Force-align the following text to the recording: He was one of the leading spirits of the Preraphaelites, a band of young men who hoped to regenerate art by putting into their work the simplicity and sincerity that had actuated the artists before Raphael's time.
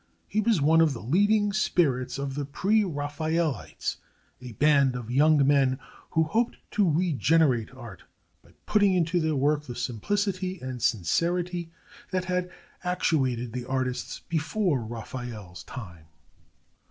He 0.27 0.41
was 0.41 0.63
one 0.63 0.81
of 0.81 0.93
the 0.93 0.99
leading 1.03 1.53
spirits 1.53 2.17
of 2.17 2.33
the 2.33 2.43
Preraphaelites, 2.43 3.97
a 4.41 4.53
band 4.53 4.95
of 4.95 5.11
young 5.11 5.45
men 5.45 5.77
who 6.17 6.23
hoped 6.23 6.57
to 6.71 6.89
regenerate 6.89 7.71
art 7.75 8.05
by 8.43 8.53
putting 8.65 8.95
into 8.95 9.19
their 9.21 9.35
work 9.35 9.65
the 9.65 9.75
simplicity 9.75 10.59
and 10.59 10.81
sincerity 10.81 11.69
that 12.09 12.25
had 12.25 12.49
actuated 12.83 13.53
the 13.53 13.65
artists 13.65 14.21
before 14.27 14.81
Raphael's 14.83 15.63
time. 15.65 16.07